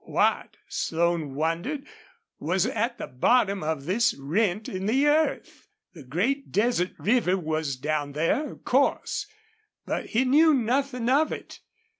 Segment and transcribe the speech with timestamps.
[0.03, 1.85] What, Slone wondered,
[2.39, 5.67] was at the bottom of this rent in the earth?
[5.93, 9.27] The great desert river was down there, of course,
[9.85, 11.59] but he knew nothing of it.